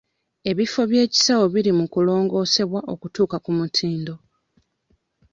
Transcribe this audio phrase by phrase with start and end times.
[0.49, 4.15] Ebifo by'ebyekisawo biri mu kulongoosebwa okutuuka ku mutindo.